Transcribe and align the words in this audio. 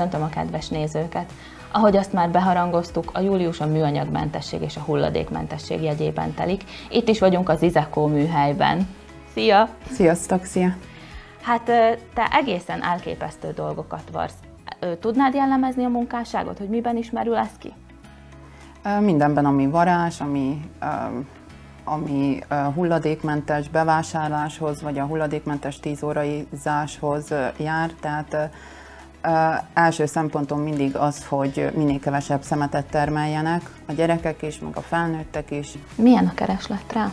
Köszöntöm 0.00 0.22
a 0.22 0.28
kedves 0.28 0.68
nézőket! 0.68 1.32
Ahogy 1.72 1.96
azt 1.96 2.12
már 2.12 2.30
beharangoztuk, 2.30 3.10
a 3.12 3.20
július 3.20 3.60
a 3.60 3.66
műanyagmentesség 3.66 4.62
és 4.62 4.76
a 4.76 4.80
hulladékmentesség 4.80 5.82
jegyében 5.82 6.34
telik. 6.34 6.64
Itt 6.90 7.08
is 7.08 7.18
vagyunk 7.18 7.48
az 7.48 7.62
Izekó 7.62 8.06
műhelyben. 8.06 8.88
Szia! 9.32 9.68
Sziasztok, 9.90 10.44
szia! 10.44 10.76
Hát 11.42 11.64
te 12.14 12.28
egészen 12.32 12.82
elképesztő 12.82 13.52
dolgokat 13.52 14.02
varsz. 14.12 14.34
Tudnád 15.00 15.34
jellemezni 15.34 15.84
a 15.84 15.88
munkásságot, 15.88 16.58
hogy 16.58 16.68
miben 16.68 16.96
ismerül 16.96 17.36
ez 17.36 17.52
ki? 17.58 17.72
Mindenben, 19.00 19.44
ami 19.44 19.66
varázs, 19.66 20.20
ami, 20.20 20.70
ami 21.84 22.38
hulladékmentes 22.74 23.68
bevásárláshoz, 23.68 24.82
vagy 24.82 24.98
a 24.98 25.04
hulladékmentes 25.04 25.80
10 25.80 26.02
óraizáshoz 26.02 27.34
jár, 27.56 27.90
tehát 28.00 28.50
első 29.74 30.06
szempontom 30.06 30.60
mindig 30.60 30.96
az, 30.96 31.26
hogy 31.26 31.70
minél 31.74 31.98
kevesebb 31.98 32.42
szemetet 32.42 32.86
termeljenek, 32.86 33.62
a 33.86 33.92
gyerekek 33.92 34.42
is, 34.42 34.58
meg 34.58 34.76
a 34.76 34.80
felnőttek 34.80 35.50
is. 35.50 35.78
Milyen 35.94 36.26
a 36.26 36.34
kereslet 36.34 36.92
rá? 36.92 37.10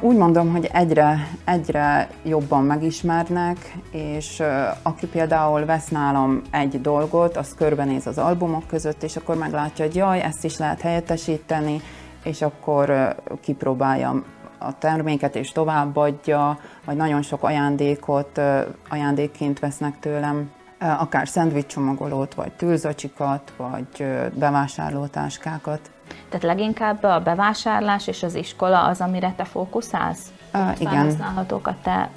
Úgy 0.00 0.16
mondom, 0.16 0.52
hogy 0.52 0.70
egyre, 0.72 1.28
egyre 1.44 2.08
jobban 2.22 2.64
megismernek, 2.64 3.76
és 3.90 4.42
aki 4.82 5.06
például 5.06 5.64
vesz 5.64 5.88
nálam 5.88 6.42
egy 6.50 6.80
dolgot, 6.80 7.36
az 7.36 7.54
körbenéz 7.54 8.06
az 8.06 8.18
albumok 8.18 8.66
között, 8.66 9.02
és 9.02 9.16
akkor 9.16 9.36
meglátja, 9.36 9.84
hogy 9.84 9.94
jaj, 9.94 10.20
ezt 10.20 10.44
is 10.44 10.58
lehet 10.58 10.80
helyettesíteni, 10.80 11.80
és 12.24 12.42
akkor 12.42 13.14
kipróbálja 13.40 14.22
a 14.58 14.78
terméket 14.78 15.36
és 15.36 15.52
továbbadja, 15.52 16.58
vagy 16.84 16.96
nagyon 16.96 17.22
sok 17.22 17.42
ajándékot 17.42 18.40
ajándékként 18.88 19.58
vesznek 19.58 19.98
tőlem, 19.98 20.50
akár 20.78 21.28
szendvicsomagolót, 21.28 22.34
vagy 22.34 22.52
tűlzacsikat, 22.52 23.52
vagy 23.56 24.06
bevásárlótáskákat. 24.32 25.80
Tehát 26.28 26.42
leginkább 26.42 27.02
a 27.02 27.20
bevásárlás 27.20 28.06
és 28.06 28.22
az 28.22 28.34
iskola 28.34 28.84
az, 28.84 29.00
amire 29.00 29.32
te 29.36 29.44
fókuszálsz? 29.44 30.32
Uh, 30.54 30.80
igen. 30.80 30.92
Felhasználhatók 30.92 31.66
a 31.66 31.74
te, 31.82 32.10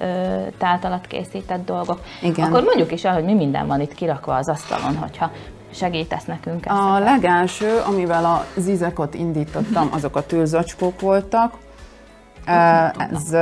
te 0.57 0.67
általad 0.67 1.07
készített 1.07 1.65
dolgok. 1.65 1.99
Igen. 2.21 2.45
Akkor 2.45 2.63
mondjuk 2.63 2.91
is 2.91 3.03
el, 3.03 3.13
hogy 3.13 3.23
mi 3.23 3.33
minden 3.33 3.67
van 3.67 3.81
itt 3.81 3.93
kirakva 3.93 4.35
az 4.35 4.49
asztalon, 4.49 4.97
hogyha 4.97 5.31
segítesz 5.73 6.25
nekünk 6.25 6.65
ezt. 6.65 6.79
A 6.79 6.99
legelső, 6.99 7.79
amivel 7.87 8.25
a 8.25 8.45
zizekot 8.55 9.13
indítottam, 9.13 9.89
azok 9.93 10.15
a 10.15 10.25
tűlzacskók 10.25 11.01
voltak. 11.01 11.53
Ez, 12.45 13.33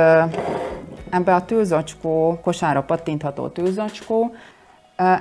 ebbe 1.10 1.34
a 1.34 1.44
tűlzacskó, 1.44 2.38
kosára 2.42 2.82
pattintható 2.82 3.48
tűlzacskó, 3.48 4.34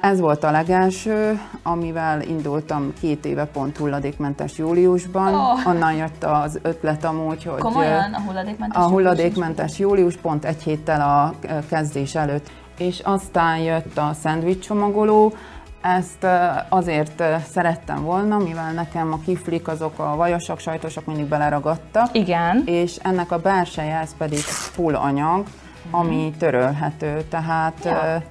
ez 0.01 0.19
volt 0.19 0.43
a 0.43 0.51
legelső, 0.51 1.39
amivel 1.63 2.21
indultam 2.21 2.93
két 2.99 3.25
éve 3.25 3.45
pont 3.45 3.77
hulladékmentes 3.77 4.57
júliusban. 4.57 5.33
Oh. 5.33 5.67
Onnan 5.67 5.93
jött 5.93 6.23
az 6.23 6.59
ötlet 6.61 7.03
amúgy, 7.03 7.43
hogy 7.43 7.59
Komolyan, 7.59 8.13
a 8.13 8.21
hulladékmentes, 8.21 8.83
a 8.83 8.87
hulladékmentes 8.87 9.79
július 9.79 10.17
pont 10.17 10.45
egy 10.45 10.63
héttel 10.63 11.01
a 11.01 11.33
kezdés 11.69 12.15
előtt. 12.15 12.49
És 12.77 12.99
aztán 12.99 13.57
jött 13.57 13.97
a 13.97 14.11
szendvics 14.21 14.65
csomagoló, 14.65 15.33
ezt 15.81 16.27
azért 16.69 17.23
szerettem 17.51 18.03
volna, 18.03 18.37
mivel 18.37 18.71
nekem 18.73 19.13
a 19.13 19.19
kiflik 19.25 19.67
azok 19.67 19.99
a 19.99 20.15
vajosak, 20.15 20.59
sajtosak 20.59 21.05
mindig 21.05 21.25
beleragadtak. 21.25 22.09
Igen. 22.11 22.63
És 22.65 22.95
ennek 23.01 23.31
a 23.31 23.37
belseje 23.37 23.99
ez 23.99 24.15
pedig 24.17 24.39
full 24.39 24.95
anyag, 24.95 25.45
ami 25.91 26.33
törölhető, 26.37 27.23
tehát 27.29 27.77
ja 27.83 28.21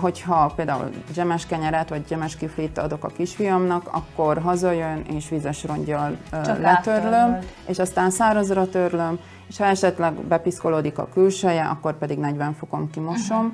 hogyha 0.00 0.52
például 0.56 0.90
gemes 1.14 1.46
kenyeret 1.46 1.88
vagy 1.88 2.04
gemes 2.08 2.36
kiflit 2.36 2.78
adok 2.78 3.04
a 3.04 3.08
kisfiamnak, 3.08 3.88
akkor 3.90 4.38
hazajön 4.38 5.02
és 5.10 5.28
vizes 5.28 5.64
rongyal 5.64 6.16
Csak 6.30 6.58
letörlöm, 6.58 7.38
és 7.66 7.78
aztán 7.78 8.10
szárazra 8.10 8.68
törlöm, 8.68 9.18
és 9.48 9.58
ha 9.58 9.64
esetleg 9.64 10.12
bepiszkolódik 10.12 10.98
a 10.98 11.08
külseje, 11.12 11.64
akkor 11.64 11.98
pedig 11.98 12.18
40 12.18 12.52
fokon 12.52 12.90
kimosom. 12.90 13.44
Uh-huh. 13.44 13.52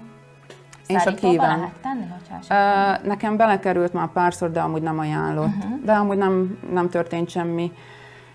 És 0.86 1.06
a 1.06 1.14
kíván. 1.14 1.72
tenni, 1.82 2.04
uh, 2.40 3.06
Nekem 3.06 3.36
belekerült 3.36 3.92
már 3.92 4.08
párszor, 4.08 4.50
de 4.50 4.60
amúgy 4.60 4.82
nem 4.82 4.98
ajánlott. 4.98 5.56
Uh-huh. 5.56 5.84
De 5.84 5.92
amúgy 5.92 6.16
nem, 6.16 6.58
nem 6.72 6.88
történt 6.88 7.28
semmi. 7.28 7.72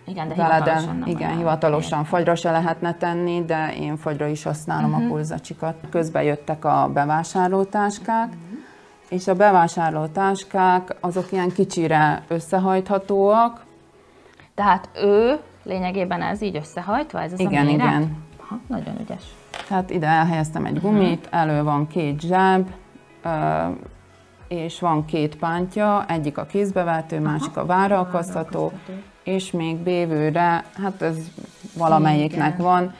Igen, 0.09 0.27
de 0.27 0.33
hivatalosan 0.33 0.97
nem 0.97 1.07
Igen, 1.07 1.37
hivatalosan 1.37 2.03
fagyra 2.03 2.35
se 2.35 2.51
lehetne 2.51 2.93
tenni, 2.93 3.45
de 3.45 3.75
én 3.75 3.97
fagyra 3.97 4.27
is 4.27 4.43
használom 4.43 4.91
uh-huh. 4.91 5.05
a 5.05 5.09
pulzacsikat. 5.09 5.75
Közben 5.89 6.23
jöttek 6.23 6.65
a 6.65 6.89
bevásárlótáskák, 6.93 8.27
uh-huh. 8.27 8.59
és 9.09 9.27
a 9.27 9.33
bevásárlótáskák 9.33 10.95
azok 10.99 11.31
ilyen 11.31 11.49
kicsire 11.49 12.23
összehajthatóak. 12.27 13.65
Tehát 14.55 14.89
ő 14.95 15.39
lényegében 15.63 16.21
ez 16.21 16.41
így 16.41 16.55
összehajtva, 16.55 17.21
ez 17.21 17.33
az 17.33 17.39
igen, 17.39 17.67
a 17.67 17.69
Igen, 17.69 18.17
Ha, 18.37 18.59
nagyon 18.67 18.99
ügyes. 18.99 19.23
Tehát 19.67 19.89
ide 19.89 20.07
elhelyeztem 20.07 20.65
egy 20.65 20.81
gumit, 20.81 21.25
uh-huh. 21.25 21.41
elő 21.41 21.63
van 21.63 21.87
két 21.87 22.21
zseb, 22.21 22.69
és 24.49 24.79
van 24.79 25.05
két 25.05 25.35
pántja, 25.35 26.05
egyik 26.07 26.37
a 26.37 26.45
kézbevető, 26.45 27.19
másik 27.19 27.57
a 27.57 27.65
vára 27.65 27.99
akasztható, 27.99 28.71
és 29.23 29.51
még 29.51 29.77
bévőre, 29.77 30.63
hát 30.83 31.01
ez 31.01 31.17
valamelyiknek 31.77 32.53
Igen. 32.53 32.65
van, 32.65 32.93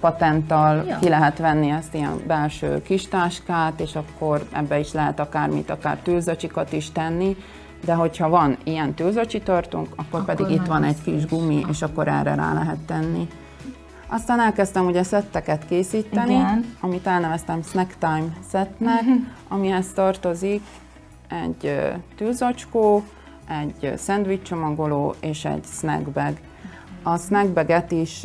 patenttal 0.00 0.84
ja. 0.86 0.98
ki 0.98 1.08
lehet 1.08 1.38
venni 1.38 1.70
ezt 1.70 1.94
ilyen 1.94 2.22
belső 2.26 2.82
kis 2.82 3.08
táskát, 3.08 3.80
és 3.80 3.96
akkor 3.96 4.46
ebbe 4.52 4.78
is 4.78 4.92
lehet 4.92 5.20
akármit, 5.20 5.70
akár 5.70 5.96
tűzzacsikat 5.96 6.72
is 6.72 6.90
tenni, 6.90 7.36
de 7.84 7.94
hogyha 7.94 8.28
van 8.28 8.56
ilyen 8.64 8.94
tűzzacsi 8.94 9.40
tartunk, 9.40 9.88
akkor, 9.96 10.04
akkor 10.20 10.34
pedig 10.34 10.54
itt 10.54 10.66
van 10.66 10.84
egy 10.84 11.02
kis 11.02 11.26
gumi, 11.26 11.64
és 11.68 11.82
akkor 11.82 12.08
erre 12.08 12.34
rá 12.34 12.52
lehet 12.52 12.78
tenni. 12.86 13.28
Aztán 14.12 14.40
elkezdtem 14.40 14.86
ugye 14.86 15.02
szetteket 15.02 15.66
készíteni, 15.66 16.32
Igen. 16.32 16.74
amit 16.80 17.06
elneveztem 17.06 17.62
Snack 17.62 17.94
Time 17.98 18.26
szettnek, 18.48 19.02
amihez 19.48 19.92
tartozik 19.94 20.62
egy 21.28 21.82
tűzacskó, 22.16 23.04
egy 23.48 23.92
szendvics 23.96 24.42
csomagoló 24.42 25.14
és 25.20 25.44
egy 25.44 25.64
snackbag. 25.64 26.32
A 27.02 27.16
snackbaget 27.16 27.90
is 27.90 28.22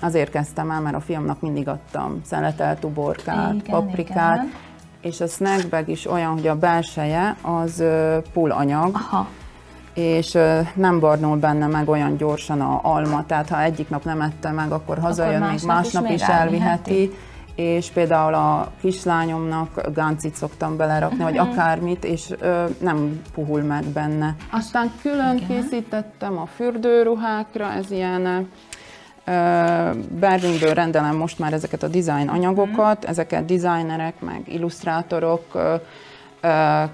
azért 0.00 0.30
kezdtem 0.30 0.70
el, 0.70 0.80
mert 0.80 0.96
a 0.96 1.00
fiamnak 1.00 1.40
mindig 1.40 1.68
adtam 1.68 2.20
szeletelt 2.24 2.84
uborkát, 2.84 3.54
igen, 3.54 3.80
paprikát, 3.80 4.36
igen. 4.36 4.52
és 5.00 5.20
a 5.20 5.26
snackbag 5.26 5.88
is 5.88 6.06
olyan, 6.06 6.32
hogy 6.32 6.46
a 6.46 6.58
belseje 6.58 7.36
az 7.42 7.84
pullanyag, 8.32 8.94
Aha. 8.94 9.28
És 9.94 10.38
nem 10.74 11.00
barnul 11.00 11.36
benne 11.36 11.66
meg 11.66 11.88
olyan 11.88 12.16
gyorsan 12.16 12.60
a 12.60 12.80
alma, 12.82 13.26
tehát 13.26 13.48
ha 13.48 13.62
egyik 13.62 13.88
nap 13.88 14.04
nem 14.04 14.20
ette 14.20 14.50
meg, 14.50 14.72
akkor 14.72 14.98
hazajön, 14.98 15.42
akkor 15.42 15.54
még 15.54 15.64
másnap 15.66 16.04
is, 16.04 16.14
is 16.14 16.22
elviheti. 16.22 16.90
elviheti 16.90 17.30
és 17.54 17.90
például 17.90 18.34
a 18.34 18.72
kislányomnak 18.80 19.92
gáncit 19.94 20.34
szoktam 20.34 20.76
belerakni, 20.76 21.22
vagy 21.22 21.34
mhm. 21.34 21.50
akármit, 21.50 22.04
és 22.04 22.30
ö, 22.40 22.64
nem 22.80 23.20
puhul 23.34 23.62
meg 23.62 23.84
benne. 23.84 24.36
Aztán 24.50 24.92
külön 25.02 25.36
Igen. 25.36 25.48
készítettem 25.48 26.38
a 26.38 26.46
fürdőruhákra, 26.46 27.72
ez 27.72 27.90
ilyen 27.90 28.48
Berlinből 30.20 30.74
rendelem 30.74 31.16
most 31.16 31.38
már 31.38 31.52
ezeket 31.52 31.82
a 31.82 31.88
design 31.88 32.28
anyagokat, 32.28 32.96
uh-huh. 32.96 33.10
ezeket 33.10 33.44
designerek, 33.44 34.20
meg 34.20 34.42
illusztrátorok 34.44 35.44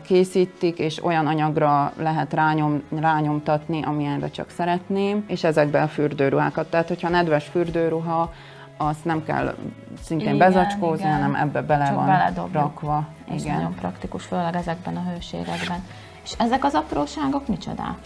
készítik, 0.02 0.78
és 0.78 1.04
olyan 1.04 1.26
anyagra 1.26 1.92
lehet 1.96 2.32
rányom, 2.32 2.82
rányomtatni, 3.00 3.82
amilyenre 3.82 4.30
csak 4.30 4.50
szeretném, 4.50 5.24
és 5.26 5.44
ezekben 5.44 5.88
fürdőruhákat. 5.88 6.70
Tehát, 6.70 6.88
hogyha 6.88 7.08
nedves 7.08 7.44
fürdőruha, 7.44 8.32
azt 8.76 9.04
nem 9.04 9.24
kell 9.24 9.54
szintén 10.02 10.34
igen, 10.34 10.38
bezacskózni, 10.38 11.04
igen. 11.04 11.12
hanem 11.12 11.34
ebbe 11.34 11.62
bele 11.62 11.86
Csak 11.86 11.94
van 11.94 12.48
rakva. 12.52 13.06
És 13.34 13.42
igen. 13.42 13.54
nagyon 13.56 13.74
praktikus, 13.74 14.24
főleg 14.24 14.54
ezekben 14.54 14.96
a 14.96 15.10
hőségekben. 15.10 15.84
És 16.24 16.32
ezek 16.38 16.64
az 16.64 16.74
apróságok 16.74 17.48
micsodák? 17.48 17.98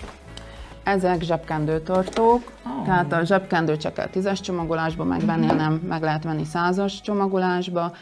Ezek 0.83 1.23
zsebkendőtartók, 1.23 2.53
oh. 2.67 2.85
tehát 2.85 3.12
a 3.12 3.25
zsebkendő 3.25 3.77
csak 3.77 3.94
kell 3.94 4.06
tízes 4.06 4.41
csomagolásba 4.41 5.05
megvenni, 5.05 5.47
mm-hmm. 5.47 5.56
hanem 5.56 5.73
meg 5.73 6.03
lehet 6.03 6.25
venni 6.25 6.44
százas 6.44 7.00
csomagolásba, 7.00 7.93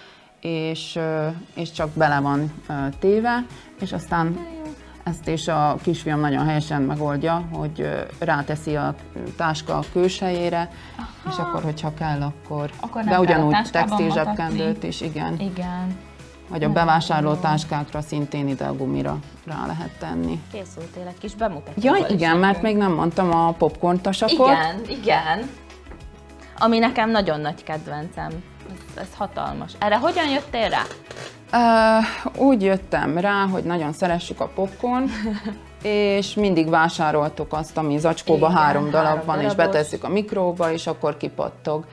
és, 0.41 0.99
és 1.55 1.73
csak 1.73 1.91
bele 1.91 2.21
van 2.21 2.53
téve, 2.99 3.45
és 3.81 3.93
aztán 3.93 4.39
ezt 5.05 5.29
is 5.29 5.49
a 5.49 5.77
kisfiam 5.83 6.21
nagyon 6.21 6.47
helyesen 6.47 6.83
megoldja, 6.83 7.49
hogy 7.53 8.07
ráteszi 8.19 8.77
a 8.77 8.95
táska 9.37 9.77
a 9.77 9.83
külsejére, 9.93 10.71
Aha. 10.97 11.31
és 11.31 11.37
akkor, 11.37 11.63
hogyha 11.63 11.95
kell, 11.95 12.23
akkor... 12.23 12.71
akkor 12.81 13.05
de 13.05 13.21
ugyanúgy 13.21 13.57
textil 13.71 14.11
zsebkendőt 14.11 14.83
is, 14.83 15.01
igen. 15.01 15.41
Igen. 15.41 15.99
Vagy 16.49 16.65
a 16.65 16.69
bevásárló 16.69 17.35
táskákra 17.35 18.01
szintén 18.01 18.49
ide 18.49 18.65
a 18.65 18.77
gumira 18.77 19.19
rá 19.47 19.67
lehet 19.67 19.91
tenni. 19.99 20.41
Készültél 20.53 21.07
egy 21.07 21.19
kis 21.19 21.35
bemutató. 21.35 21.81
Ja, 21.83 22.07
igen, 22.09 22.37
mert 22.37 22.63
még 22.63 22.77
nem 22.77 22.93
mondtam 22.93 23.35
a 23.35 23.53
popcorn 23.53 24.01
tasakot. 24.01 24.49
Igen, 24.49 24.99
igen. 25.01 25.51
Ami 26.61 26.79
nekem 26.79 27.11
nagyon 27.11 27.41
nagy 27.41 27.63
kedvencem. 27.63 28.31
Ez, 28.71 29.03
ez 29.03 29.09
hatalmas. 29.17 29.73
Erre 29.79 29.97
hogyan 29.97 30.29
jöttél 30.29 30.69
rá? 30.69 30.83
Uh, 31.53 32.41
úgy 32.41 32.63
jöttem 32.63 33.19
rá, 33.19 33.47
hogy 33.47 33.65
nagyon 33.65 33.93
szeressük 33.93 34.41
a 34.41 34.51
popcorn, 34.55 35.05
és 35.83 36.35
mindig 36.35 36.69
vásároltuk 36.69 37.53
azt, 37.53 37.79
ami 37.79 37.99
zacskóba 37.99 38.49
Igen, 38.49 38.59
három 38.59 38.91
darab 38.91 39.07
három 39.07 39.27
van, 39.27 39.37
darabos. 39.37 39.51
és 39.51 39.57
betesszük 39.57 40.05
a 40.05 40.09
mikróba, 40.09 40.73
és 40.73 40.87
akkor 40.87 41.17
kipattog. 41.17 41.85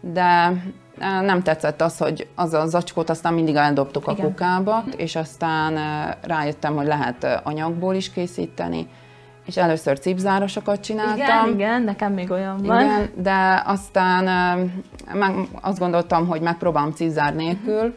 De 0.00 0.52
nem 0.98 1.42
tetszett 1.42 1.80
az, 1.80 1.98
hogy 1.98 2.28
az 2.34 2.54
a 2.54 2.66
zacskót 2.66 3.10
aztán 3.10 3.34
mindig 3.34 3.54
eldobtuk 3.54 4.02
Igen. 4.02 4.24
a 4.24 4.28
kukába, 4.28 4.84
és 4.96 5.16
aztán 5.16 5.78
rájöttem, 6.22 6.76
hogy 6.76 6.86
lehet 6.86 7.40
anyagból 7.42 7.94
is 7.94 8.10
készíteni, 8.10 8.88
és 9.46 9.56
először 9.56 9.98
cipzárosokat 9.98 10.80
csináltam. 10.80 11.16
Igen, 11.18 11.54
igen, 11.54 11.82
nekem 11.82 12.12
még 12.12 12.30
olyan 12.30 12.62
van. 12.62 12.80
Igen, 12.80 13.10
de 13.16 13.62
aztán 13.66 14.24
meg 15.12 15.34
azt 15.60 15.78
gondoltam, 15.78 16.26
hogy 16.26 16.40
megpróbálom 16.40 16.92
cipzár 16.92 17.34
nélkül, 17.34 17.74
uh-huh. 17.74 17.94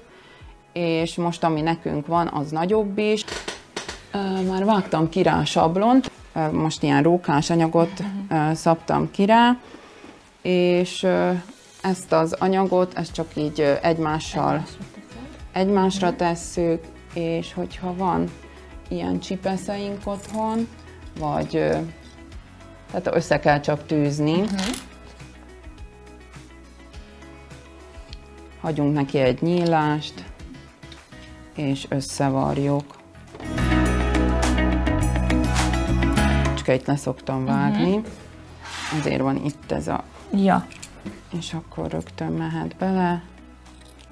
és 0.74 1.16
most 1.16 1.44
ami 1.44 1.62
nekünk 1.62 2.08
van, 2.08 2.28
az 2.28 2.52
nagyobb 2.52 2.98
is. 2.98 3.26
Már 4.50 4.66
vágtam 4.66 5.10
ki 5.10 5.22
rá 5.22 5.40
a 5.40 5.46
sablont, 5.46 6.12
most 6.52 6.84
ilyen 6.84 7.04
rókás 7.04 7.50
anyagot 7.50 7.92
uh-huh. 8.30 8.54
szabtam 8.54 9.12
ki 9.12 9.26
rá, 9.26 9.58
és 10.42 11.08
ezt 11.82 12.12
az 12.12 12.34
anyagot, 12.34 12.94
ezt 12.94 13.14
csak 13.14 13.28
így 13.36 13.78
egymással 13.82 14.64
egymásra 15.52 16.16
tesszük, 16.16 16.84
és 17.14 17.54
hogyha 17.54 17.94
van 17.96 18.32
ilyen 18.88 19.20
csipeszeink 19.20 19.98
otthon, 20.04 20.68
vagy 21.20 21.50
tehát 22.92 23.16
össze 23.16 23.40
kell 23.40 23.60
csak 23.60 23.86
tűzni. 23.86 24.42
Uh-huh. 24.42 24.60
Hagyunk 28.62 28.94
neki 28.94 29.18
egy 29.18 29.42
nyílást, 29.42 30.24
és 31.56 31.86
összevarjuk. 31.90 32.96
Cskeit 36.56 36.86
leszoktam 36.86 37.46
vágni, 37.46 37.96
uh-huh. 37.96 38.06
azért 39.00 39.22
van 39.22 39.46
itt 39.46 39.72
ez 39.72 39.88
a... 39.88 40.04
Ja. 40.32 40.68
És 41.40 41.54
akkor 41.54 41.92
rögtön 41.92 42.32
mehet 42.32 42.76
bele. 42.76 43.24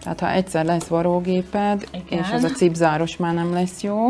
Tehát 0.01 0.19
ha 0.19 0.31
egyszer 0.31 0.65
lesz 0.65 0.87
varógéped, 0.87 1.87
Igen. 1.91 2.19
és 2.19 2.31
az 2.31 2.43
a 2.43 2.49
cipzáros 2.49 3.17
már 3.17 3.33
nem 3.33 3.53
lesz 3.53 3.81
jó, 3.81 4.09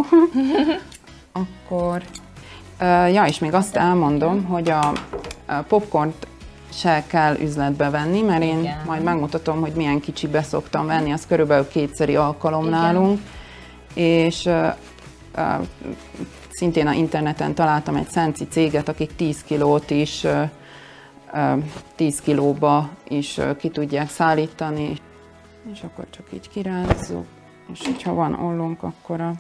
akkor 1.31 2.03
Ja, 2.80 3.25
és 3.25 3.39
még 3.39 3.54
azt 3.54 3.75
elmondom, 3.75 4.44
hogy 4.44 4.69
a 4.69 4.92
popcornt 5.68 6.27
se 6.72 7.04
kell 7.07 7.36
üzletbe 7.36 7.89
venni, 7.89 8.22
mert 8.22 8.44
én 8.44 8.60
Igen. 8.60 8.81
majd 8.86 9.04
megmutatom, 9.04 9.62
hogy 9.62 9.72
milyen 9.75 10.00
kicsibe 10.00 10.42
szoktam 10.42 10.86
venni, 10.86 11.12
az 11.12 11.25
körülbelül 11.27 11.68
kétszeri 11.68 12.16
alkalom 12.16 12.68
Igen. 12.68 12.80
nálunk, 12.80 13.19
és 13.94 14.45
uh, 14.45 14.74
uh, 15.38 15.68
szintén 16.50 16.88
a 16.88 16.92
interneten 16.92 17.54
találtam 17.54 17.95
egy 17.95 18.10
szenci 18.10 18.48
céget, 18.48 18.89
akik 18.89 19.16
10 19.16 19.44
kilót 19.44 19.89
is 19.89 20.24
uh, 20.24 20.50
10 21.95 22.22
kilóba 22.22 22.89
is 23.07 23.39
ki 23.57 23.69
tudják 23.69 24.10
szállítani, 24.10 24.98
és 25.72 25.81
akkor 25.83 26.06
csak 26.10 26.25
így 26.33 26.50
kirázzuk, 26.50 27.25
és 27.74 27.86
hogyha 27.86 28.13
van 28.13 28.33
ollónk, 28.33 28.83
akkor 28.83 29.22
a 29.22 29.33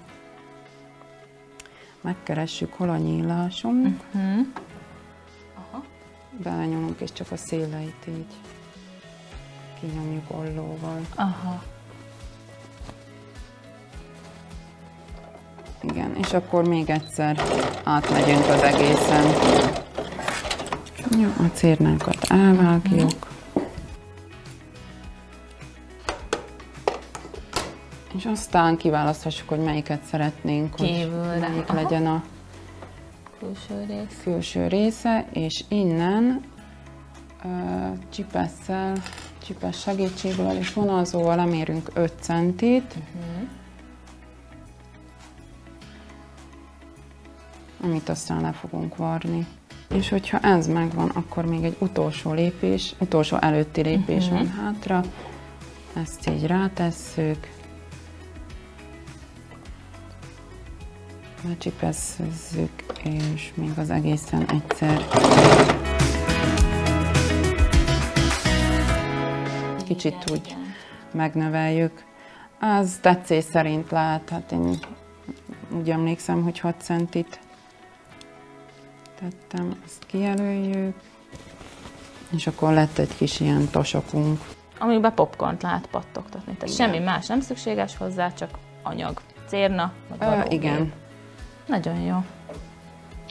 megkeressük, 2.05 2.73
hol 2.73 2.89
a 2.89 2.97
nyílásunk, 2.97 4.03
uh-huh. 4.13 4.47
Aha. 5.55 5.83
belenyomunk, 6.43 6.99
és 6.99 7.13
csak 7.13 7.31
a 7.31 7.37
széleit 7.37 8.07
így 8.07 8.33
kinyomjuk 9.79 10.23
ollóval. 10.27 10.99
Aha. 11.15 11.63
Igen, 15.81 16.15
és 16.15 16.33
akkor 16.33 16.67
még 16.67 16.89
egyszer 16.89 17.41
átmegyünk 17.83 18.45
az 18.47 18.61
egészen. 18.61 19.25
Jó, 21.19 21.45
a 21.45 21.49
cérnánkat 21.53 22.17
elvágjuk. 22.29 23.01
Uh-huh. 23.01 23.34
És 28.25 28.31
aztán 28.31 28.77
kiválaszthassuk, 28.77 29.49
hogy 29.49 29.59
melyiket 29.59 30.03
szeretnénk, 30.03 30.75
Kívülre. 30.75 31.31
hogy 31.31 31.39
melyik 31.39 31.69
Aha. 31.69 31.81
legyen 31.81 32.07
a 32.07 32.23
külső, 33.39 33.85
rész. 33.87 34.21
külső 34.23 34.67
része, 34.67 35.25
és 35.33 35.63
innen 35.67 36.41
uh, 37.43 37.51
csipesszel, 38.09 38.97
csipes 39.45 39.79
segítségével 39.79 40.55
és 40.55 40.73
vonalzóval 40.73 41.35
lemérünk 41.35 41.89
5 41.93 42.13
centit, 42.19 42.95
uh-huh. 42.95 43.47
amit 47.83 48.09
aztán 48.09 48.41
le 48.41 48.51
fogunk 48.51 48.95
varni. 48.95 49.47
És 49.89 50.09
hogyha 50.09 50.39
ez 50.39 50.67
megvan, 50.67 51.09
akkor 51.09 51.45
még 51.45 51.63
egy 51.63 51.75
utolsó 51.79 52.33
lépés, 52.33 52.95
utolsó 52.99 53.37
előtti 53.39 53.81
lépés 53.81 54.23
uh-huh. 54.23 54.39
van 54.39 54.49
hátra, 54.49 55.01
ezt 55.93 56.29
így 56.29 56.45
rátesszük, 56.45 57.53
lecsipezzük, 61.47 62.83
és 63.03 63.51
még 63.53 63.71
az 63.77 63.89
egészen 63.89 64.45
egyszer 64.49 65.05
kicsit 69.85 70.31
úgy 70.31 70.55
megnöveljük. 71.11 72.03
Az 72.59 72.97
tetszés 73.01 73.43
szerint 73.43 73.91
lehet, 73.91 74.29
hát 74.29 74.51
én 74.51 74.79
úgy 75.77 75.89
emlékszem, 75.89 76.43
hogy 76.43 76.59
6 76.59 76.75
centit 76.81 77.39
tettem, 79.19 79.81
ezt 79.85 80.05
kijelöljük, 80.05 80.95
és 82.35 82.47
akkor 82.47 82.73
lett 82.73 82.97
egy 82.97 83.15
kis 83.15 83.39
ilyen 83.39 83.69
tosokunk. 83.71 84.41
Amiben 84.79 85.13
popcornt 85.13 85.61
lehet 85.61 85.87
pattogtatni, 85.87 86.53
tehát 86.53 86.75
igen. 86.75 86.75
semmi 86.75 86.99
más 86.99 87.27
nem 87.27 87.39
szükséges 87.41 87.97
hozzá, 87.97 88.33
csak 88.33 88.49
anyag, 88.83 89.21
cérna, 89.47 89.93
Ö, 90.19 90.41
igen. 90.49 90.93
Nagyon 91.65 91.99
jó. 91.99 92.23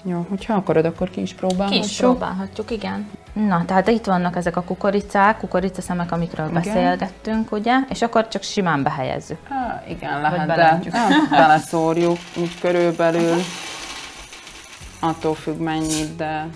Jó, 0.06 0.26
hogyha 0.28 0.54
akarod, 0.54 0.84
akkor 0.84 1.10
ki 1.10 1.20
is 1.20 1.34
próbálhatjuk. 1.34 1.82
Ki 1.84 1.90
is 1.90 1.96
próbálhatjuk, 1.96 2.70
igen. 2.70 3.10
Na, 3.32 3.64
tehát 3.64 3.88
itt 3.88 4.04
vannak 4.04 4.36
ezek 4.36 4.56
a 4.56 4.62
kukoricák, 4.62 5.38
kukoricaszemek, 5.38 6.12
amikről 6.12 6.48
igen. 6.48 6.62
beszélgettünk, 6.62 7.52
ugye? 7.52 7.74
És 7.88 8.02
akkor 8.02 8.28
csak 8.28 8.42
simán 8.42 8.82
behelyezzük. 8.82 9.38
Há, 9.48 9.82
igen, 9.88 10.20
lehet, 10.20 10.46
de 10.46 10.80
beleszórjuk, 11.30 12.18
úgy 12.36 12.58
körülbelül. 12.60 13.36
Attól 15.00 15.34
függ 15.34 15.58
mennyit, 15.58 16.16
de... 16.16 16.48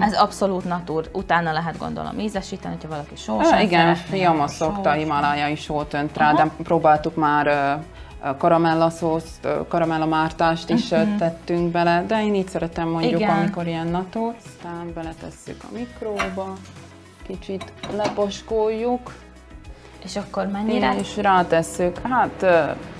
Ez 0.00 0.14
abszolút 0.14 0.64
natúr. 0.64 1.08
Utána 1.12 1.52
lehet 1.52 1.78
gondolom 1.78 2.18
ízesíteni, 2.18 2.74
hogyha 2.74 2.88
valaki 2.88 3.16
sós. 3.16 3.62
Igen, 3.62 3.94
fiam 3.94 4.46
szokta, 4.46 4.96
is 5.48 5.60
sót 5.60 5.94
önt 5.94 6.16
rá, 6.16 6.32
de 6.32 6.50
próbáltuk 6.62 7.14
már 7.14 7.78
karamella 8.38 8.90
szószt, 8.90 9.48
karamella 9.68 10.06
mártást 10.06 10.70
is 10.70 10.90
uh-huh. 10.90 11.16
tettünk 11.16 11.70
bele, 11.70 12.04
de 12.06 12.22
én 12.22 12.34
így 12.34 12.48
szeretem 12.48 12.88
mondjuk, 12.88 13.20
Igen. 13.20 13.36
amikor 13.36 13.66
ilyen 13.66 13.86
nató. 13.86 14.34
Aztán 14.46 14.92
beletesszük 14.94 15.62
a 15.62 15.72
mikróba, 15.72 16.52
kicsit 17.26 17.72
leposkoljuk. 17.96 19.14
És 20.04 20.16
akkor 20.16 20.46
mennyire? 20.46 20.96
És 20.98 21.16
rátesszük, 21.16 21.98
hát 21.98 22.42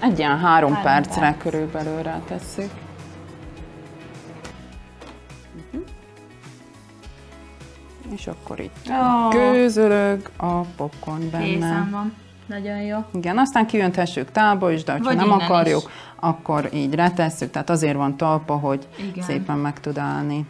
egy 0.00 0.18
ilyen 0.18 0.38
három, 0.38 0.73
három 0.73 0.83
percre 0.83 1.21
perc. 1.21 1.42
körülbelül 1.42 2.02
rátesszük. 2.02 2.71
Uh-huh. 5.56 5.88
És 8.14 8.26
akkor 8.26 8.61
itt 8.61 8.88
oh. 8.88 9.30
gőzölög 9.30 10.30
a 10.37 10.61
popcorn 10.61 11.30
benne. 11.30 11.45
Készen 11.45 11.90
van. 11.90 12.14
Nagyon 12.47 12.81
jó. 12.81 12.99
Igen, 13.12 13.38
aztán 13.38 13.67
kiönthessük 13.67 14.31
tálba 14.31 14.71
is, 14.71 14.85
de 14.85 14.93
ha 15.03 15.15
nem 15.15 15.31
akarjuk, 15.31 15.83
is. 15.83 15.88
akkor 16.17 16.69
így 16.73 16.95
retesszük, 16.95 17.50
tehát 17.50 17.71
azért 17.71 17.97
van 17.97 18.17
talpa, 18.17 18.55
hogy 18.55 18.88
Igen. 19.11 19.25
szépen 19.25 19.59
meg 19.59 19.81
tud 19.81 19.99
állni. 19.99 20.47